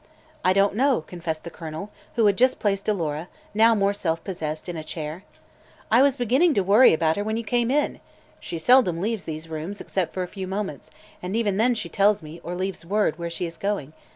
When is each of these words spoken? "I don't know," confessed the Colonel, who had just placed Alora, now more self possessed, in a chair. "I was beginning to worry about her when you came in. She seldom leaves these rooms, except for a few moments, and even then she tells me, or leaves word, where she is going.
"I 0.43 0.51
don't 0.51 0.73
know," 0.73 1.01
confessed 1.01 1.43
the 1.43 1.51
Colonel, 1.51 1.91
who 2.15 2.25
had 2.25 2.35
just 2.35 2.59
placed 2.59 2.89
Alora, 2.89 3.27
now 3.53 3.75
more 3.75 3.93
self 3.93 4.23
possessed, 4.23 4.67
in 4.67 4.75
a 4.75 4.83
chair. 4.83 5.25
"I 5.91 6.01
was 6.01 6.17
beginning 6.17 6.55
to 6.55 6.63
worry 6.63 6.91
about 6.91 7.17
her 7.17 7.23
when 7.23 7.37
you 7.37 7.43
came 7.43 7.69
in. 7.69 7.99
She 8.39 8.57
seldom 8.57 8.99
leaves 8.99 9.25
these 9.25 9.47
rooms, 9.47 9.79
except 9.79 10.11
for 10.11 10.23
a 10.23 10.27
few 10.27 10.47
moments, 10.47 10.89
and 11.21 11.35
even 11.35 11.57
then 11.57 11.75
she 11.75 11.87
tells 11.87 12.23
me, 12.23 12.41
or 12.43 12.55
leaves 12.55 12.83
word, 12.83 13.19
where 13.19 13.29
she 13.29 13.45
is 13.45 13.57
going. 13.57 13.93